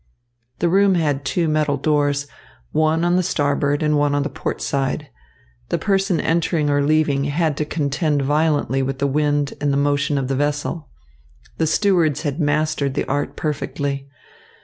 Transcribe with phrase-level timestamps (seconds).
[0.57, 2.25] The room had two metal doors,
[2.71, 5.09] one on the starboard and one on the port side.
[5.69, 10.17] The person entering or leaving had to contend violently with the wind and the motion
[10.17, 10.89] of the vessel.
[11.59, 14.09] The stewards had mastered the art perfectly.